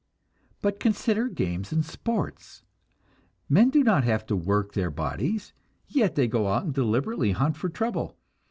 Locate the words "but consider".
0.63-1.27